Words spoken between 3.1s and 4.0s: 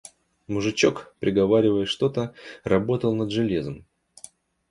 над железом.